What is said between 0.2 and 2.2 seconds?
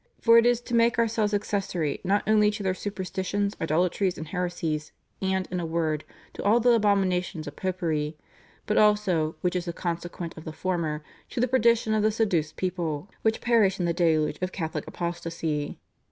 it is to make ourselves accessory,